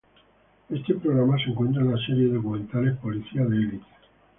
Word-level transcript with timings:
Este 0.71 0.95
programa 0.95 1.37
se 1.37 1.51
encuentra 1.51 1.83
en 1.83 1.91
la 1.91 2.05
serie 2.07 2.25
de 2.25 2.33
documentales; 2.33 2.97
Policía 2.97 3.45
de 3.45 3.55
Elite. 3.55 3.85